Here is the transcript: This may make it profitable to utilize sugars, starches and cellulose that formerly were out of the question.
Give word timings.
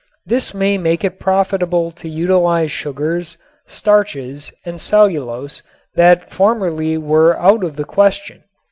This 0.25 0.51
may 0.55 0.79
make 0.79 1.03
it 1.03 1.19
profitable 1.19 1.91
to 1.91 2.09
utilize 2.09 2.71
sugars, 2.71 3.37
starches 3.67 4.51
and 4.65 4.81
cellulose 4.81 5.61
that 5.93 6.31
formerly 6.31 6.97
were 6.97 7.37
out 7.37 7.63
of 7.63 7.75
the 7.75 7.85
question. 7.85 8.43